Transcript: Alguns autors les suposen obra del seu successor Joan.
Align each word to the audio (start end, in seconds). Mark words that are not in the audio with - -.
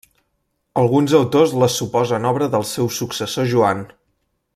Alguns 0.83 1.13
autors 1.19 1.53
les 1.63 1.75
suposen 1.81 2.25
obra 2.31 2.47
del 2.57 2.65
seu 2.71 2.89
successor 2.97 3.49
Joan. 3.53 3.85